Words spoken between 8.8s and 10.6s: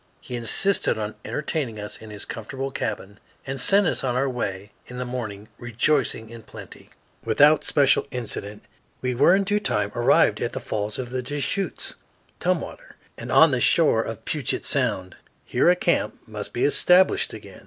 we in due time arrived at the